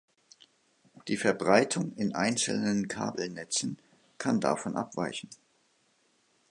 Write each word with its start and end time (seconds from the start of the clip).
Die 1.07 1.15
Verbreitung 1.15 1.93
in 1.95 2.15
einzelnen 2.15 2.87
Kabelnetzen 2.87 3.77
kann 4.17 4.41
davon 4.41 4.75
abweichen. 4.75 5.29